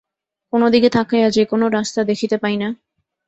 [0.53, 2.69] কোনো দিকে তাকাইয়া যে কোনো রাস্তা দেখিতে পাই না।